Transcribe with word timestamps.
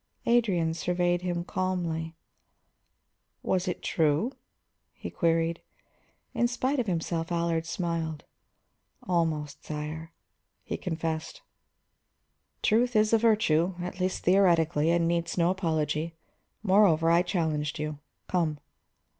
Adrian 0.25 0.73
surveyed 0.73 1.21
him 1.21 1.43
calmly. 1.43 2.15
"Was 3.43 3.67
it 3.67 3.83
true?" 3.83 4.31
he 4.93 5.11
queried. 5.11 5.61
In 6.33 6.47
spite 6.47 6.79
of 6.79 6.87
himself 6.87 7.31
Allard 7.31 7.67
smiled. 7.67 8.23
"Almost, 9.03 9.63
sire," 9.63 10.11
he 10.63 10.75
confessed. 10.75 11.43
"Truth 12.63 12.95
is 12.95 13.13
a 13.13 13.19
virtue, 13.19 13.75
at 13.79 13.99
least 13.99 14.23
theoretically, 14.23 14.89
and 14.89 15.07
needs 15.07 15.37
no 15.37 15.51
apology. 15.51 16.15
Moreover, 16.63 17.11
I 17.11 17.21
challenged 17.21 17.77
you. 17.77 17.99
Come." 18.27 18.57